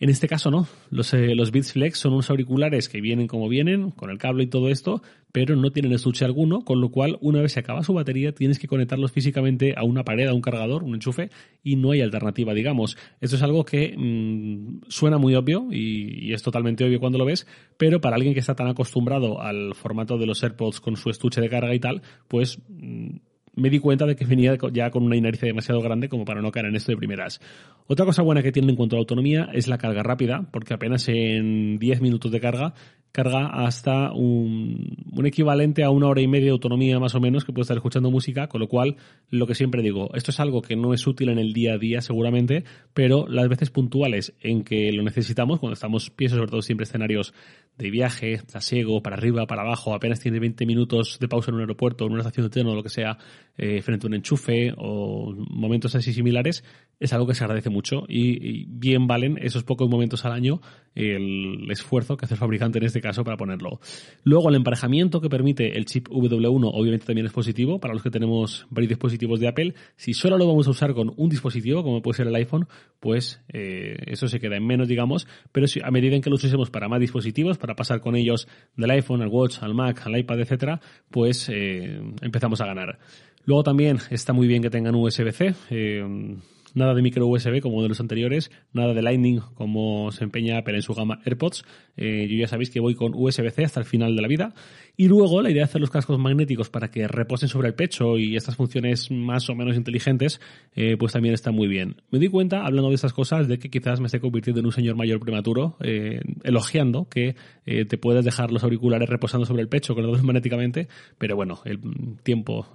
En 0.00 0.10
este 0.10 0.26
caso 0.26 0.50
no, 0.50 0.66
los, 0.90 1.14
eh, 1.14 1.34
los 1.36 1.52
Beats 1.52 1.72
Flex 1.72 1.98
son 1.98 2.14
unos 2.14 2.28
auriculares 2.28 2.88
que 2.88 3.00
vienen 3.00 3.28
como 3.28 3.48
vienen, 3.48 3.90
con 3.92 4.10
el 4.10 4.18
cable 4.18 4.44
y 4.44 4.46
todo 4.48 4.68
esto, 4.68 5.02
pero 5.30 5.54
no 5.54 5.70
tienen 5.70 5.92
estuche 5.92 6.24
alguno, 6.24 6.64
con 6.64 6.80
lo 6.80 6.90
cual 6.90 7.16
una 7.20 7.40
vez 7.40 7.52
se 7.52 7.60
acaba 7.60 7.84
su 7.84 7.94
batería 7.94 8.34
tienes 8.34 8.58
que 8.58 8.66
conectarlos 8.66 9.12
físicamente 9.12 9.74
a 9.76 9.84
una 9.84 10.04
pared, 10.04 10.26
a 10.26 10.34
un 10.34 10.40
cargador, 10.40 10.82
un 10.82 10.94
enchufe, 10.94 11.30
y 11.62 11.76
no 11.76 11.92
hay 11.92 12.00
alternativa, 12.00 12.54
digamos. 12.54 12.96
Esto 13.20 13.36
es 13.36 13.42
algo 13.42 13.64
que 13.64 13.96
mm, 13.96 14.82
suena 14.88 15.18
muy 15.18 15.36
obvio 15.36 15.68
y, 15.70 16.32
es 16.32 16.42
totalmente 16.42 16.84
obvio 16.84 16.98
cuando 16.98 17.18
lo 17.18 17.24
ves, 17.24 17.46
pero 17.76 18.00
para 18.00 18.16
alguien 18.16 18.34
que 18.34 18.40
está 18.40 18.56
tan 18.56 18.66
acostumbrado 18.66 19.40
al 19.40 19.74
formato 19.74 20.18
de 20.18 20.26
los 20.26 20.42
AirPods 20.42 20.80
con 20.80 20.96
su 20.96 21.08
estuche 21.10 21.40
de 21.40 21.48
carga 21.48 21.74
y 21.74 21.80
tal, 21.80 22.02
pues... 22.26 22.58
Mm, 22.68 23.16
me 23.56 23.70
di 23.70 23.78
cuenta 23.78 24.06
de 24.06 24.16
que 24.16 24.24
venía 24.24 24.56
ya 24.72 24.90
con 24.90 25.04
una 25.04 25.16
inercia 25.16 25.46
demasiado 25.46 25.80
grande 25.80 26.08
como 26.08 26.24
para 26.24 26.40
no 26.42 26.50
caer 26.50 26.66
en 26.66 26.76
esto 26.76 26.92
de 26.92 26.96
primeras. 26.96 27.40
Otra 27.86 28.04
cosa 28.04 28.22
buena 28.22 28.42
que 28.42 28.52
tiene 28.52 28.70
en 28.70 28.76
cuanto 28.76 28.96
a 28.96 28.98
autonomía 28.98 29.48
es 29.52 29.68
la 29.68 29.78
carga 29.78 30.02
rápida, 30.02 30.48
porque 30.50 30.74
apenas 30.74 31.08
en 31.08 31.78
10 31.78 32.00
minutos 32.00 32.32
de 32.32 32.40
carga 32.40 32.74
carga 33.14 33.46
hasta 33.46 34.12
un, 34.12 34.96
un, 35.12 35.24
equivalente 35.24 35.84
a 35.84 35.90
una 35.90 36.08
hora 36.08 36.20
y 36.20 36.26
media 36.26 36.46
de 36.46 36.50
autonomía 36.50 36.98
más 36.98 37.14
o 37.14 37.20
menos 37.20 37.44
que 37.44 37.52
puede 37.52 37.62
estar 37.62 37.76
escuchando 37.76 38.10
música, 38.10 38.48
con 38.48 38.60
lo 38.60 38.66
cual 38.66 38.96
lo 39.30 39.46
que 39.46 39.54
siempre 39.54 39.82
digo, 39.82 40.10
esto 40.14 40.32
es 40.32 40.40
algo 40.40 40.62
que 40.62 40.74
no 40.74 40.92
es 40.92 41.06
útil 41.06 41.28
en 41.28 41.38
el 41.38 41.52
día 41.52 41.74
a 41.74 41.78
día 41.78 42.00
seguramente, 42.00 42.64
pero 42.92 43.28
las 43.28 43.48
veces 43.48 43.70
puntuales 43.70 44.34
en 44.40 44.64
que 44.64 44.90
lo 44.90 45.04
necesitamos, 45.04 45.60
cuando 45.60 45.74
estamos, 45.74 46.10
pienso 46.10 46.34
sobre 46.34 46.50
todo 46.50 46.60
siempre 46.60 46.82
escenarios 46.84 47.34
de 47.78 47.88
viaje, 47.88 48.38
trasiego, 48.38 49.00
para 49.00 49.14
arriba, 49.14 49.46
para 49.46 49.62
abajo, 49.62 49.94
apenas 49.94 50.18
tiene 50.18 50.40
20 50.40 50.66
minutos 50.66 51.18
de 51.20 51.28
pausa 51.28 51.52
en 51.52 51.54
un 51.54 51.60
aeropuerto, 51.60 52.06
en 52.06 52.14
una 52.14 52.22
estación 52.22 52.46
de 52.46 52.50
tren 52.50 52.66
o 52.66 52.74
lo 52.74 52.82
que 52.82 52.88
sea, 52.88 53.16
eh, 53.56 53.82
frente 53.82 54.06
a 54.06 54.08
un 54.08 54.14
enchufe 54.14 54.72
o 54.76 55.34
momentos 55.50 55.94
así 55.94 56.12
similares, 56.12 56.64
es 57.00 57.12
algo 57.12 57.26
que 57.26 57.34
se 57.34 57.44
agradece 57.44 57.70
mucho 57.70 58.04
y, 58.08 58.64
bien 58.66 59.06
valen 59.06 59.38
esos 59.40 59.64
pocos 59.64 59.88
momentos 59.88 60.24
al 60.24 60.32
año 60.32 60.60
el 60.94 61.70
esfuerzo 61.70 62.16
que 62.16 62.24
hace 62.24 62.34
el 62.34 62.40
fabricante 62.40 62.78
en 62.78 62.84
este 62.84 63.00
caso 63.00 63.24
para 63.24 63.36
ponerlo. 63.36 63.80
Luego 64.22 64.48
el 64.48 64.54
emparejamiento 64.54 65.20
que 65.20 65.28
permite 65.28 65.76
el 65.76 65.86
chip 65.86 66.08
W1 66.08 66.70
obviamente 66.72 67.06
también 67.06 67.26
es 67.26 67.32
positivo 67.32 67.80
para 67.80 67.94
los 67.94 68.02
que 68.02 68.10
tenemos 68.10 68.66
varios 68.70 68.90
dispositivos 68.90 69.40
de 69.40 69.48
Apple. 69.48 69.74
Si 69.96 70.14
solo 70.14 70.38
lo 70.38 70.46
vamos 70.46 70.66
a 70.66 70.70
usar 70.70 70.94
con 70.94 71.12
un 71.16 71.28
dispositivo, 71.28 71.82
como 71.82 72.02
puede 72.02 72.16
ser 72.16 72.28
el 72.28 72.34
iPhone, 72.34 72.68
pues 73.00 73.42
eh, 73.48 73.96
eso 74.06 74.28
se 74.28 74.40
queda 74.40 74.56
en 74.56 74.66
menos, 74.66 74.88
digamos, 74.88 75.26
pero 75.52 75.66
si, 75.66 75.80
a 75.82 75.90
medida 75.90 76.16
en 76.16 76.22
que 76.22 76.30
lo 76.30 76.36
usemos 76.36 76.70
para 76.70 76.88
más 76.88 77.00
dispositivos, 77.00 77.58
para 77.58 77.74
pasar 77.74 78.00
con 78.00 78.16
ellos 78.16 78.48
del 78.76 78.90
iPhone 78.90 79.22
al 79.22 79.28
Watch, 79.28 79.58
al 79.62 79.74
Mac, 79.74 80.06
al 80.06 80.18
iPad, 80.18 80.40
etcétera, 80.40 80.80
pues 81.10 81.48
eh, 81.48 82.00
empezamos 82.22 82.60
a 82.60 82.66
ganar. 82.66 82.98
Luego 83.46 83.62
también 83.62 83.98
está 84.10 84.32
muy 84.32 84.46
bien 84.46 84.62
que 84.62 84.70
tengan 84.70 84.94
USB-C. 84.94 85.54
Eh, 85.70 86.36
nada 86.74 86.94
de 86.94 87.02
micro 87.02 87.26
USB 87.26 87.60
como 87.60 87.82
de 87.82 87.88
los 87.88 88.00
anteriores, 88.00 88.50
nada 88.72 88.92
de 88.92 89.02
Lightning 89.02 89.40
como 89.54 90.12
se 90.12 90.24
empeña 90.24 90.58
Apple 90.58 90.74
en 90.74 90.82
su 90.82 90.94
gama 90.94 91.20
AirPods. 91.24 91.64
Eh, 91.96 92.26
yo 92.28 92.36
ya 92.36 92.48
sabéis 92.48 92.70
que 92.70 92.80
voy 92.80 92.94
con 92.94 93.12
USB-C 93.14 93.64
hasta 93.64 93.80
el 93.80 93.86
final 93.86 94.14
de 94.14 94.22
la 94.22 94.28
vida. 94.28 94.54
Y 94.96 95.08
luego 95.08 95.42
la 95.42 95.50
idea 95.50 95.62
de 95.62 95.64
hacer 95.64 95.80
los 95.80 95.90
cascos 95.90 96.18
magnéticos 96.18 96.70
para 96.70 96.90
que 96.90 97.08
reposen 97.08 97.48
sobre 97.48 97.68
el 97.68 97.74
pecho 97.74 98.16
y 98.16 98.36
estas 98.36 98.56
funciones 98.56 99.10
más 99.10 99.48
o 99.50 99.54
menos 99.54 99.76
inteligentes, 99.76 100.40
eh, 100.76 100.96
pues 100.96 101.12
también 101.12 101.34
está 101.34 101.50
muy 101.50 101.66
bien. 101.66 101.96
Me 102.10 102.18
di 102.18 102.28
cuenta, 102.28 102.64
hablando 102.64 102.90
de 102.90 102.94
estas 102.94 103.12
cosas, 103.12 103.48
de 103.48 103.58
que 103.58 103.70
quizás 103.70 104.00
me 104.00 104.06
esté 104.06 104.20
convirtiendo 104.20 104.60
en 104.60 104.66
un 104.66 104.72
señor 104.72 104.96
mayor 104.96 105.18
prematuro, 105.20 105.76
eh, 105.80 106.20
elogiando 106.42 107.08
que 107.08 107.34
te 107.64 107.96
puedes 107.96 108.24
dejar 108.24 108.50
los 108.50 108.62
auriculares 108.62 109.08
reposando 109.08 109.46
sobre 109.46 109.62
el 109.62 109.68
pecho 109.68 109.94
con 109.94 110.06
los 110.06 110.22
magnéticamente, 110.22 110.88
pero 111.18 111.34
bueno, 111.34 111.60
el 111.64 111.80
tiempo 112.22 112.68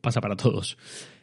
pasa 0.00 0.20
para 0.20 0.36
todos. 0.36 0.76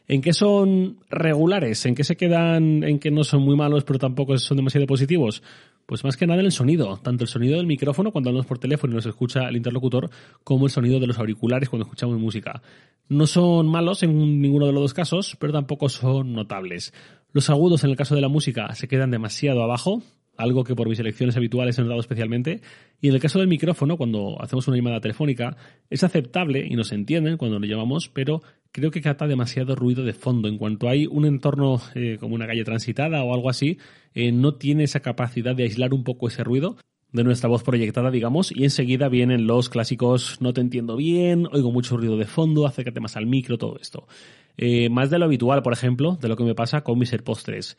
¿En 0.06 0.20
qué 0.20 0.34
son 0.34 0.98
regulares? 1.08 1.86
¿En 1.86 1.94
qué 1.94 2.04
se 2.04 2.16
quedan? 2.16 2.84
¿En 2.84 2.98
qué 2.98 3.10
no 3.10 3.24
son 3.24 3.42
muy 3.42 3.56
malos 3.56 3.84
pero 3.84 3.98
tampoco 3.98 4.36
son 4.36 4.58
demasiado 4.58 4.86
positivos? 4.86 5.42
Pues 5.86 6.04
más 6.04 6.16
que 6.16 6.26
nada 6.26 6.40
en 6.40 6.46
el 6.46 6.52
sonido, 6.52 6.98
tanto 7.02 7.24
el 7.24 7.28
sonido 7.28 7.56
del 7.56 7.66
micrófono 7.66 8.10
cuando 8.10 8.30
hablamos 8.30 8.46
por 8.46 8.58
teléfono 8.58 8.92
y 8.92 8.96
nos 8.96 9.06
escucha 9.06 9.48
el 9.48 9.56
interlocutor, 9.56 10.10
como 10.42 10.66
el 10.66 10.72
sonido 10.72 11.00
de 11.00 11.06
los 11.06 11.18
auriculares 11.18 11.68
cuando 11.68 11.84
escuchamos 11.84 12.18
música. 12.18 12.62
No 13.08 13.26
son 13.26 13.66
malos 13.66 14.02
en 14.02 14.40
ninguno 14.40 14.66
de 14.66 14.72
los 14.72 14.82
dos 14.82 14.94
casos, 14.94 15.36
pero 15.38 15.52
tampoco 15.52 15.88
son 15.88 16.32
notables. 16.32 16.92
Los 17.32 17.50
agudos 17.50 17.84
en 17.84 17.90
el 17.90 17.96
caso 17.96 18.14
de 18.14 18.22
la 18.22 18.28
música 18.28 18.74
se 18.74 18.88
quedan 18.88 19.10
demasiado 19.10 19.62
abajo, 19.62 20.02
algo 20.36 20.64
que 20.64 20.74
por 20.74 20.88
mis 20.88 20.98
elecciones 20.98 21.36
habituales 21.36 21.78
he 21.78 21.82
notado 21.82 22.00
especialmente. 22.00 22.60
Y 23.00 23.08
en 23.08 23.14
el 23.14 23.20
caso 23.20 23.38
del 23.38 23.48
micrófono, 23.48 23.96
cuando 23.96 24.40
hacemos 24.40 24.66
una 24.68 24.76
llamada 24.76 25.00
telefónica, 25.00 25.56
es 25.90 26.04
aceptable 26.04 26.66
y 26.68 26.74
nos 26.76 26.92
entienden 26.92 27.36
cuando 27.36 27.58
lo 27.58 27.66
llamamos, 27.66 28.08
pero 28.08 28.42
creo 28.72 28.90
que 28.90 29.00
capta 29.00 29.26
demasiado 29.26 29.76
ruido 29.76 30.04
de 30.04 30.12
fondo. 30.12 30.48
En 30.48 30.58
cuanto 30.58 30.88
hay 30.88 31.06
un 31.06 31.24
entorno 31.24 31.80
eh, 31.94 32.16
como 32.18 32.34
una 32.34 32.46
calle 32.46 32.64
transitada 32.64 33.22
o 33.22 33.34
algo 33.34 33.50
así, 33.50 33.78
eh, 34.14 34.32
no 34.32 34.54
tiene 34.54 34.84
esa 34.84 35.00
capacidad 35.00 35.54
de 35.54 35.64
aislar 35.64 35.94
un 35.94 36.04
poco 36.04 36.28
ese 36.28 36.44
ruido 36.44 36.76
de 37.14 37.22
nuestra 37.22 37.48
voz 37.48 37.62
proyectada, 37.62 38.10
digamos, 38.10 38.50
y 38.50 38.64
enseguida 38.64 39.08
vienen 39.08 39.46
los 39.46 39.68
clásicos 39.68 40.38
no 40.40 40.52
te 40.52 40.60
entiendo 40.60 40.96
bien, 40.96 41.46
oigo 41.52 41.70
mucho 41.70 41.96
ruido 41.96 42.16
de 42.16 42.26
fondo, 42.26 42.66
acércate 42.66 42.98
más 42.98 43.16
al 43.16 43.26
micro, 43.26 43.56
todo 43.56 43.78
esto. 43.80 44.08
Eh, 44.56 44.88
más 44.88 45.10
de 45.10 45.20
lo 45.20 45.26
habitual, 45.26 45.62
por 45.62 45.72
ejemplo, 45.72 46.18
de 46.20 46.28
lo 46.28 46.36
que 46.36 46.42
me 46.42 46.56
pasa 46.56 46.82
con 46.82 46.98
mis 46.98 47.12
AirPods 47.12 47.44
3. 47.44 47.78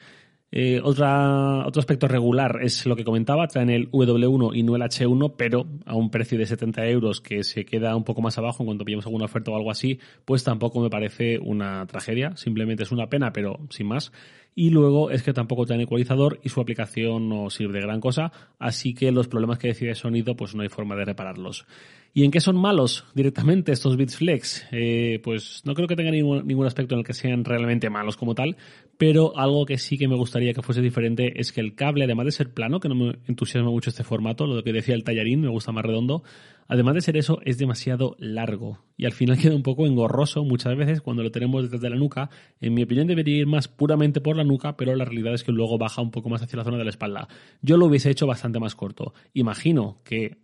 Eh, 0.52 0.80
otra, 0.84 1.66
otro 1.66 1.80
aspecto 1.80 2.08
regular 2.08 2.60
es 2.62 2.86
lo 2.86 2.96
que 2.96 3.04
comentaba, 3.04 3.48
traen 3.48 3.70
el 3.70 3.92
W1 3.92 4.56
y 4.56 4.64
no 4.64 4.76
el 4.76 4.84
H1, 4.84 5.34
pero 5.38 5.66
a 5.86 5.96
un 5.96 6.10
precio 6.12 6.38
de 6.38 6.46
70 6.46 6.88
euros 6.88 7.20
que 7.20 7.44
se 7.44 7.66
queda 7.66 7.96
un 7.96 8.04
poco 8.04 8.22
más 8.22 8.38
abajo 8.38 8.64
en 8.64 8.68
cuanto 8.68 8.86
pillamos 8.86 9.06
alguna 9.06 9.26
oferta 9.26 9.52
o 9.52 9.58
algo 9.58 9.72
así, 9.72 10.00
pues 10.24 10.44
tampoco 10.44 10.80
me 10.80 10.90
parece 10.90 11.40
una 11.40 11.86
tragedia, 11.88 12.38
simplemente 12.38 12.84
es 12.84 12.92
una 12.92 13.10
pena, 13.10 13.34
pero 13.34 13.60
sin 13.70 13.88
más. 13.88 14.12
Y 14.58 14.70
luego 14.70 15.12
es 15.12 15.22
que 15.22 15.34
tampoco 15.34 15.66
traen 15.66 15.82
ecualizador 15.82 16.40
y 16.42 16.48
su 16.48 16.62
aplicación 16.62 17.28
no 17.28 17.50
sirve 17.50 17.74
de 17.74 17.82
gran 17.82 18.00
cosa, 18.00 18.32
así 18.58 18.94
que 18.94 19.12
los 19.12 19.28
problemas 19.28 19.60
que 19.60 19.68
decide 19.68 19.94
sonido 19.96 20.38
pues 20.38 20.56
no 20.56 20.64
hay 20.64 20.70
forma 20.70 20.96
de 20.96 21.04
repararlos. 21.04 21.66
¿Y 22.14 22.24
en 22.24 22.32
qué 22.32 22.40
son 22.40 22.56
malos 22.56 23.04
directamente 23.14 23.74
estos 23.74 23.98
Beats 23.98 24.16
Flex? 24.16 24.66
Eh, 24.72 25.20
pues 25.22 25.62
no 25.66 25.74
creo 25.74 25.90
que 25.90 25.98
tengan 25.98 26.14
ningún, 26.14 26.48
ningún, 26.48 26.66
aspecto 26.66 26.96
en 26.96 27.00
el 27.00 27.06
que 27.06 27.14
sean 27.14 27.44
realmente 27.44 27.90
malos 27.90 28.16
como 28.16 28.34
tal, 28.34 28.56
pero 28.98 29.38
algo 29.38 29.66
que 29.66 29.78
sí 29.78 29.98
que 29.98 30.08
me 30.08 30.16
gustaría 30.16 30.54
que 30.54 30.62
fuese 30.62 30.82
diferente 30.82 31.42
es 31.42 31.52
que 31.52 31.60
el 31.60 31.76
cable, 31.76 32.06
además 32.06 32.28
de 32.28 32.32
ser 32.32 32.54
plano, 32.54 32.80
que 32.80 32.88
no 32.88 32.96
me 32.96 33.16
entusiasma 33.28 33.70
mucho 33.70 33.90
este 33.90 34.06
formato, 34.06 34.48
lo 34.48 34.64
que 34.64 34.72
decía 34.72 34.96
el 34.96 35.04
tallarín, 35.04 35.42
me 35.42 35.50
gusta 35.50 35.74
más 35.74 35.84
redondo, 35.84 36.24
además 36.68 36.96
de 36.96 37.02
ser 37.02 37.18
eso, 37.18 37.40
es 37.44 37.58
demasiado 37.58 38.16
largo 38.20 38.80
y 38.98 39.06
al 39.06 39.12
final 39.12 39.38
queda 39.42 39.56
un 39.56 39.64
poco 39.64 39.86
engorroso 39.86 40.44
muchas 40.44 40.76
veces 40.76 41.02
cuando 41.02 41.24
lo 41.24 41.32
tenemos 41.32 41.64
detrás 41.64 41.82
de 41.82 41.90
la 41.90 41.96
nuca. 41.96 42.30
En 42.60 42.74
mi 42.74 42.84
opinión 42.84 43.08
debería 43.08 43.38
ir 43.38 43.48
más 43.48 43.68
puramente 43.68 44.22
por 44.22 44.38
la 44.38 44.44
nuca, 44.44 44.76
pero 44.78 44.96
la 44.96 45.06
realidad 45.06 45.34
es 45.34 45.44
que 45.44 45.52
luego 45.52 45.78
baja 45.78 46.02
un 46.02 46.12
poco 46.12 46.30
más 46.30 46.42
hacia 46.42 46.58
la 46.58 46.64
zona 46.64 46.78
de 46.78 46.84
la 46.84 46.90
espalda. 46.90 47.28
Yo 47.62 47.78
lo 47.78 47.86
hubiese 47.86 48.10
hecho 48.10 48.28
bastante 48.28 48.60
más 48.60 48.76
corto. 48.76 49.14
Imagino 49.34 50.02
que 50.04 50.38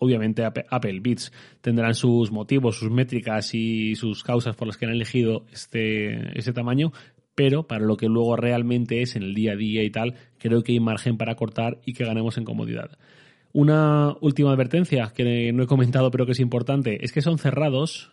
obviamente 0.00 0.42
Apple 0.44 1.00
Beats 1.00 1.32
tendrán 1.60 1.94
sus 1.94 2.32
motivos, 2.32 2.76
sus 2.76 2.90
métricas 2.90 3.54
y 3.54 3.94
sus 3.94 4.24
causas 4.24 4.56
por 4.56 4.66
las 4.66 4.76
que 4.76 4.86
han 4.86 4.92
elegido 4.92 5.44
este, 5.52 6.38
este 6.38 6.52
tamaño, 6.52 6.92
pero 7.34 7.66
para 7.66 7.84
lo 7.84 7.96
que 7.96 8.06
luego 8.06 8.36
realmente 8.36 9.02
es 9.02 9.14
en 9.14 9.22
el 9.22 9.34
día 9.34 9.52
a 9.52 9.56
día 9.56 9.82
y 9.82 9.90
tal, 9.90 10.14
creo 10.38 10.62
que 10.62 10.72
hay 10.72 10.80
margen 10.80 11.16
para 11.16 11.36
cortar 11.36 11.80
y 11.84 11.92
que 11.92 12.04
ganemos 12.04 12.38
en 12.38 12.44
comodidad. 12.44 12.98
Una 13.52 14.16
última 14.20 14.52
advertencia 14.52 15.12
que 15.14 15.52
no 15.52 15.64
he 15.64 15.66
comentado 15.66 16.10
pero 16.10 16.26
que 16.26 16.32
es 16.32 16.40
importante, 16.40 17.04
es 17.04 17.12
que 17.12 17.22
son 17.22 17.38
cerrados 17.38 18.12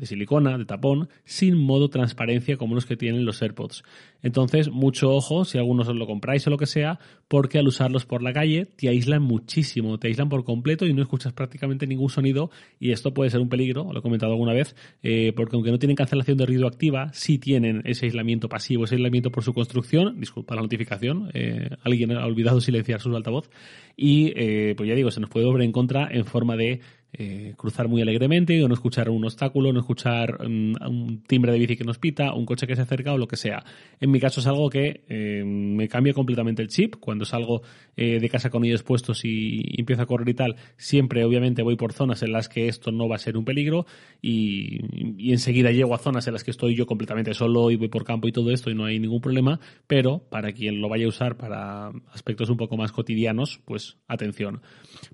de 0.00 0.06
silicona, 0.06 0.56
de 0.56 0.64
tapón, 0.64 1.08
sin 1.24 1.56
modo 1.58 1.90
transparencia 1.90 2.56
como 2.56 2.74
los 2.74 2.86
que 2.86 2.96
tienen 2.96 3.26
los 3.26 3.42
AirPods. 3.42 3.84
Entonces, 4.22 4.70
mucho 4.70 5.10
ojo 5.10 5.44
si 5.44 5.58
algunos 5.58 5.88
os 5.88 5.96
lo 5.96 6.06
compráis 6.06 6.46
o 6.46 6.50
lo 6.50 6.56
que 6.56 6.66
sea, 6.66 6.98
porque 7.28 7.58
al 7.58 7.68
usarlos 7.68 8.06
por 8.06 8.22
la 8.22 8.32
calle 8.32 8.66
te 8.66 8.88
aíslan 8.88 9.22
muchísimo, 9.22 9.98
te 9.98 10.08
aíslan 10.08 10.28
por 10.28 10.44
completo 10.44 10.86
y 10.86 10.94
no 10.94 11.02
escuchas 11.02 11.32
prácticamente 11.32 11.86
ningún 11.86 12.08
sonido 12.08 12.50
y 12.78 12.92
esto 12.92 13.12
puede 13.12 13.30
ser 13.30 13.40
un 13.40 13.48
peligro, 13.48 13.92
lo 13.92 13.98
he 13.98 14.02
comentado 14.02 14.32
alguna 14.32 14.54
vez, 14.54 14.74
eh, 15.02 15.32
porque 15.36 15.56
aunque 15.56 15.70
no 15.70 15.78
tienen 15.78 15.96
cancelación 15.96 16.38
de 16.38 16.46
ruido 16.46 16.66
activa, 16.66 17.12
sí 17.12 17.38
tienen 17.38 17.82
ese 17.84 18.06
aislamiento 18.06 18.48
pasivo, 18.48 18.84
ese 18.84 18.94
aislamiento 18.94 19.30
por 19.30 19.44
su 19.44 19.52
construcción, 19.52 20.18
disculpa 20.18 20.54
la 20.54 20.62
notificación, 20.62 21.30
eh, 21.34 21.70
alguien 21.82 22.12
ha 22.12 22.24
olvidado 22.24 22.60
silenciar 22.60 23.00
su 23.00 23.14
altavoz 23.14 23.50
y 23.96 24.32
eh, 24.34 24.74
pues 24.76 24.88
ya 24.88 24.94
digo, 24.94 25.10
se 25.10 25.20
nos 25.20 25.28
puede 25.28 25.44
volver 25.44 25.62
en 25.62 25.72
contra 25.72 26.08
en 26.10 26.24
forma 26.24 26.56
de 26.56 26.80
eh, 27.12 27.54
cruzar 27.56 27.88
muy 27.88 28.02
alegremente 28.02 28.62
o 28.62 28.68
no 28.68 28.74
escuchar 28.74 29.10
un 29.10 29.24
obstáculo, 29.24 29.72
no 29.72 29.80
escuchar 29.80 30.48
mm, 30.48 30.74
un 30.88 31.22
timbre 31.26 31.50
de 31.52 31.58
bici 31.58 31.76
que 31.76 31.84
nos 31.84 31.98
pita, 31.98 32.32
un 32.34 32.46
coche 32.46 32.66
que 32.66 32.76
se 32.76 32.82
acerca 32.82 33.12
o 33.12 33.18
lo 33.18 33.26
que 33.26 33.36
sea. 33.36 33.64
En 33.98 34.10
mi 34.10 34.20
caso 34.20 34.40
es 34.40 34.46
algo 34.46 34.70
que 34.70 35.02
eh, 35.08 35.42
me 35.44 35.88
cambia 35.88 36.12
completamente 36.12 36.62
el 36.62 36.68
chip. 36.68 36.96
Cuando 37.00 37.24
salgo 37.24 37.62
eh, 37.96 38.20
de 38.20 38.28
casa 38.28 38.48
con 38.48 38.64
ellos 38.64 38.84
puestos 38.84 39.24
y, 39.24 39.60
empiezo 39.78 40.02
a 40.02 40.06
correr 40.06 40.28
y 40.28 40.34
tal, 40.34 40.56
siempre 40.76 41.24
obviamente 41.24 41.62
voy 41.62 41.76
por 41.76 41.92
zonas 41.92 42.22
en 42.22 42.32
las 42.32 42.48
que 42.48 42.68
esto 42.68 42.92
no 42.92 43.08
va 43.08 43.16
a 43.16 43.18
ser 43.18 43.36
un 43.36 43.44
peligro 43.44 43.86
y, 44.22 44.78
y 45.18 45.32
enseguida 45.32 45.72
llego 45.72 45.94
a 45.94 45.98
zonas 45.98 46.26
en 46.28 46.34
las 46.34 46.44
que 46.44 46.52
estoy 46.52 46.76
yo 46.76 46.86
completamente 46.86 47.34
solo 47.34 47.70
y 47.70 47.76
voy 47.76 47.88
por 47.88 48.04
campo 48.04 48.28
y 48.28 48.32
todo 48.32 48.50
esto 48.52 48.70
y 48.70 48.74
no 48.74 48.84
hay 48.84 49.00
ningún 49.00 49.20
problema, 49.20 49.58
pero 49.86 50.20
para 50.30 50.52
quien 50.52 50.80
lo 50.80 50.88
vaya 50.88 51.06
a 51.06 51.08
usar 51.08 51.36
para 51.36 51.90
aspectos 52.12 52.50
un 52.50 52.56
poco 52.56 52.76
más 52.76 52.92
cotidianos, 52.92 53.60
pues 53.64 53.96
atención. 54.06 54.62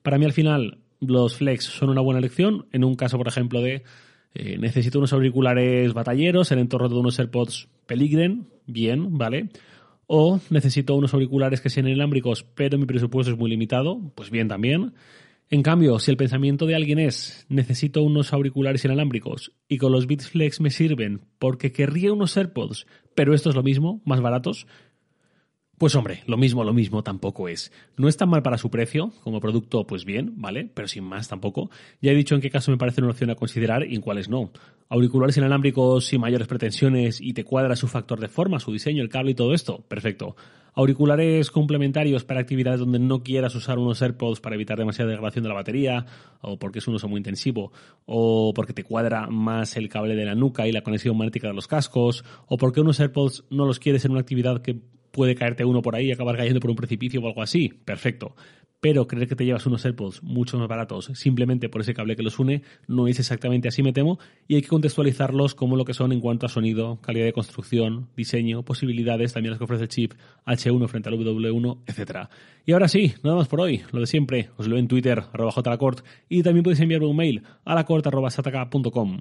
Para 0.03 0.19
mí 0.19 0.25
al 0.25 0.33
final 0.33 0.79
los 1.01 1.37
flex 1.37 1.65
son 1.65 1.91
una 1.91 2.01
buena 2.01 2.19
elección. 2.19 2.67
En 2.73 2.85
un 2.85 2.95
caso, 2.95 3.19
por 3.19 3.29
ejemplo, 3.29 3.61
de 3.61 3.83
eh, 4.35 4.59
necesito 4.59 4.99
unos 4.99 5.13
auriculares 5.13 5.95
batalleros 5.95 6.53
en 6.53 6.59
entorno 6.59 6.89
de 6.89 6.97
unos 6.97 7.19
AirPods 7.19 7.69
peligren, 7.87 8.47
bien, 8.67 9.17
¿vale? 9.17 9.49
O 10.07 10.41
necesito 10.51 10.95
unos 10.95 11.15
auriculares 11.15 11.61
que 11.61 11.71
sean 11.71 11.89
inalámbricos, 11.89 12.45
pero 12.55 12.79
mi 12.79 12.87
presupuesto 12.87 13.33
es 13.33 13.39
muy 13.39 13.51
limitado, 13.51 14.13
pues 14.15 14.31
bien 14.31 14.49
también. 14.49 14.93
En 15.49 15.63
cambio, 15.63 15.99
si 16.01 16.11
el 16.11 16.17
pensamiento 16.17 16.67
de 16.67 16.75
alguien 16.75 16.99
es 16.99 17.47
necesito 17.49 18.03
unos 18.03 18.33
auriculares 18.33 18.85
inalámbricos 18.85 19.53
y 19.69 19.79
con 19.79 19.93
los 19.93 20.09
Beats 20.09 20.29
Flex 20.29 20.61
me 20.61 20.71
sirven 20.71 21.21
porque 21.39 21.71
querría 21.71 22.13
unos 22.13 22.37
AirPods, 22.37 22.87
pero 23.15 23.33
esto 23.33 23.51
es 23.51 23.57
lo 23.57 23.63
mismo, 23.63 24.03
más 24.05 24.21
baratos, 24.21 24.67
pues 25.79 25.95
hombre, 25.95 26.23
lo 26.27 26.39
mismo, 26.39 26.65
lo 26.65 26.73
mismo 26.73 27.03
tampoco 27.03 27.49
es. 27.49 27.71
No 27.99 28.09
es 28.09 28.17
tan 28.17 28.31
mal 28.31 28.43
para 28.43 28.57
su 28.57 28.71
precio, 28.71 29.13
como 29.23 29.41
producto, 29.41 29.87
pues 29.87 30.07
bien, 30.07 30.33
¿vale? 30.37 30.71
Pero 30.73 30.89
sin 30.89 31.05
más 31.05 31.29
tampoco. 31.29 31.71
Ya 32.01 32.13
he 32.13 32.15
dicho 32.15 32.35
en 32.35 32.41
qué 32.41 32.51
caso 32.51 32.71
me 32.71 32.79
parece 32.79 33.03
una 33.03 33.11
opción 33.11 33.29
a 33.29 33.35
considerar 33.35 33.85
y 33.87 33.95
en 33.95 34.01
cuáles 34.01 34.31
no. 34.31 34.51
Auriculares 34.89 35.37
inalámbricos 35.37 36.07
sin 36.07 36.21
mayores 36.21 36.49
pretensiones 36.49 37.21
y 37.21 37.35
te 37.35 37.45
cuadra 37.45 37.77
su 37.77 37.89
factor 37.89 38.21
de 38.21 38.29
forma, 38.29 38.59
su 38.59 38.73
diseño, 38.73 39.03
el 39.03 39.11
cable 39.11 39.33
y 39.33 39.35
todo 39.35 39.53
esto, 39.53 39.85
perfecto. 39.87 40.35
Auriculares 40.73 41.51
complementarios 41.51 42.25
para 42.25 42.41
actividades 42.41 42.81
donde 42.81 42.99
no 42.99 43.23
quieras 43.23 43.55
usar 43.55 43.79
unos 43.79 44.01
AirPods 44.01 44.41
para 44.41 44.57
evitar 44.57 44.79
demasiada 44.79 45.11
degradación 45.11 45.43
de 45.43 45.49
la 45.49 45.55
batería, 45.55 46.07
o 46.41 46.59
porque 46.59 46.81
es 46.81 46.89
un 46.89 46.95
uso 46.95 47.09
muy 47.09 47.19
intensivo, 47.19 47.73
o 48.05 48.53
porque 48.55 48.75
te 48.75 48.85
cuadra 48.85 49.27
más 49.27 49.77
el 49.77 49.89
cable 49.89 50.15
de 50.15 50.25
la 50.27 50.35
nuca 50.35 50.67
y 50.67 50.73
la 50.73 50.83
conexión 50.83 51.17
magnética 51.17 51.49
de 51.49 51.55
los 51.55 51.67
cascos, 51.67 52.25
o 52.47 52.59
porque 52.59 52.83
unos 52.83 53.01
AirPods 53.01 53.45
no 53.51 53.65
los 53.65 53.79
quieres 53.79 54.05
en 54.05 54.13
una 54.13 54.21
actividad 54.21 54.61
que 54.61 54.81
puede 55.17 55.35
caerte 55.35 55.65
uno 55.65 55.83
por 55.83 55.97
ahí 55.97 56.09
y 56.09 56.13
acabar 56.13 56.37
cayendo 56.37 56.61
por 56.61 56.71
un 56.71 56.77
precipicio 56.77 57.21
o 57.21 57.27
algo 57.27 57.43
así. 57.43 57.71
Perfecto. 57.71 58.37
Pero 58.79 59.07
creer 59.07 59.27
que 59.27 59.35
te 59.35 59.47
llevas 59.47 59.65
unos 59.65 59.85
AirPods 59.87 60.23
mucho 60.23 60.59
más 60.59 60.69
baratos 60.69 61.11
simplemente 61.15 61.71
por 61.71 61.81
ese 61.81 61.95
cable 61.95 62.15
que 62.15 62.23
los 62.23 62.39
une 62.39 62.63
no 62.87 63.09
es 63.09 63.19
exactamente 63.19 63.69
así, 63.69 63.83
me 63.83 63.95
temo, 63.95 64.19
y 64.47 64.57
hay 64.57 64.63
que 64.63 64.69
contextualizarlos 64.69 65.55
como 65.55 65.77
lo 65.77 65.87
que 65.87 65.95
son 65.95 66.13
en 66.13 66.21
cuanto 66.21 66.45
a 66.45 66.51
sonido, 66.51 67.01
calidad 67.01 67.25
de 67.25 67.33
construcción, 67.33 68.11
diseño, 68.15 68.65
posibilidades, 68.65 69.33
también 69.33 69.53
las 69.53 69.59
que 69.59 69.65
ofrece 69.65 69.85
el 69.85 69.89
chip 69.89 70.13
H1 70.45 70.89
frente 70.89 71.09
al 71.09 71.19
W1, 71.19 71.79
etc. 71.87 72.29
Y 72.67 72.73
ahora 72.73 72.89
sí, 72.89 73.15
nada 73.25 73.37
más 73.37 73.49
por 73.49 73.63
hoy, 73.63 73.81
lo 73.93 74.01
de 74.01 74.07
siempre, 74.07 74.51
os 74.59 74.69
leo 74.69 74.77
en 74.77 74.89
Twitter, 74.89 75.23
arroba 75.33 75.53
jlacort, 75.53 76.05
y 76.29 76.43
también 76.43 76.63
podéis 76.63 76.81
enviarme 76.81 77.07
un 77.07 77.17
mail 77.17 77.43
a 77.65 77.75
lacort.sataka.com. 77.75 79.21